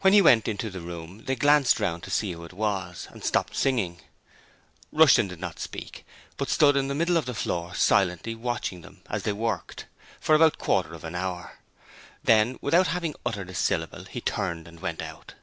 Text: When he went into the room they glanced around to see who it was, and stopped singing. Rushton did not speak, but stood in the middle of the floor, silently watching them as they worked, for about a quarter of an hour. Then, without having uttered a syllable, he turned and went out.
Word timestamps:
When 0.00 0.12
he 0.12 0.20
went 0.20 0.48
into 0.48 0.70
the 0.70 0.80
room 0.80 1.24
they 1.26 1.36
glanced 1.36 1.80
around 1.80 2.00
to 2.00 2.10
see 2.10 2.32
who 2.32 2.42
it 2.42 2.52
was, 2.52 3.06
and 3.12 3.22
stopped 3.24 3.54
singing. 3.54 4.00
Rushton 4.90 5.28
did 5.28 5.38
not 5.38 5.60
speak, 5.60 6.04
but 6.36 6.48
stood 6.48 6.76
in 6.76 6.88
the 6.88 6.96
middle 6.96 7.16
of 7.16 7.26
the 7.26 7.32
floor, 7.34 7.72
silently 7.72 8.34
watching 8.34 8.80
them 8.80 9.02
as 9.08 9.22
they 9.22 9.32
worked, 9.32 9.86
for 10.18 10.34
about 10.34 10.54
a 10.54 10.58
quarter 10.58 10.94
of 10.94 11.04
an 11.04 11.14
hour. 11.14 11.60
Then, 12.24 12.58
without 12.60 12.88
having 12.88 13.14
uttered 13.24 13.50
a 13.50 13.54
syllable, 13.54 14.02
he 14.06 14.20
turned 14.20 14.66
and 14.66 14.80
went 14.80 15.00
out. 15.00 15.34